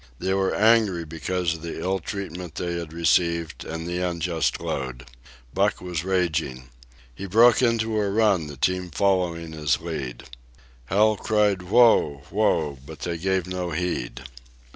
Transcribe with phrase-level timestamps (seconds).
[0.17, 5.05] They were angry because of the ill treatment they had received and the unjust load.
[5.53, 6.71] Buck was raging.
[7.13, 10.23] He broke into a run, the team following his lead.
[10.85, 12.23] Hal cried "Whoa!
[12.31, 14.23] whoa!" but they gave no heed.